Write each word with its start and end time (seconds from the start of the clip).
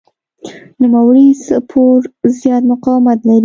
نوموړی 0.81 1.27
سپور 1.45 1.99
زیات 2.39 2.63
مقاومت 2.71 3.19
لري. 3.27 3.39